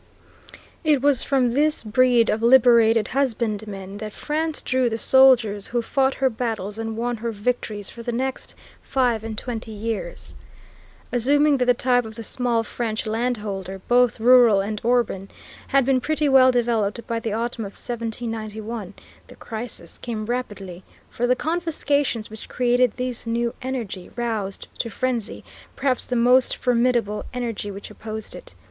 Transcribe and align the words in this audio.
It 0.83 1.03
was 1.03 1.21
from 1.21 1.51
this 1.51 1.83
breed 1.83 2.31
of 2.31 2.41
liberated 2.41 3.09
husbandmen 3.09 3.97
that 3.99 4.13
France 4.13 4.63
drew 4.63 4.89
the 4.89 4.97
soldiers 4.97 5.67
who 5.67 5.83
fought 5.83 6.15
her 6.15 6.29
battles 6.31 6.79
and 6.79 6.97
won 6.97 7.17
her 7.17 7.31
victories 7.31 7.91
for 7.91 8.01
the 8.01 8.11
next 8.11 8.55
five 8.81 9.23
and 9.23 9.37
twenty 9.37 9.69
years. 9.71 10.33
Assuming 11.11 11.57
that 11.57 11.65
the 11.65 11.75
type 11.75 12.03
of 12.03 12.15
the 12.15 12.23
small 12.23 12.63
French 12.63 13.05
landholder, 13.05 13.79
both 13.87 14.19
rural 14.19 14.59
and 14.59 14.81
urban, 14.83 15.29
had 15.67 15.85
been 15.85 16.01
pretty 16.01 16.27
well 16.27 16.49
developed 16.51 17.05
by 17.05 17.19
the 17.19 17.33
autumn 17.33 17.63
of 17.63 17.73
1791, 17.73 18.95
the 19.27 19.35
crisis 19.35 19.99
came 19.99 20.25
rapidly, 20.25 20.83
for 21.11 21.27
the 21.27 21.35
confiscations 21.35 22.27
which 22.31 22.49
created 22.49 22.93
this 22.93 23.27
new 23.27 23.53
energy 23.61 24.09
roused 24.15 24.67
to 24.79 24.89
frenzy, 24.89 25.43
perhaps 25.75 26.07
the 26.07 26.15
most 26.15 26.55
formidable 26.57 27.23
energy 27.35 27.69
which 27.69 27.91
opposed 27.91 28.33
it. 28.33 28.55